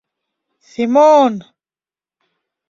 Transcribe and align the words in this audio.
—Семон! 0.69 1.33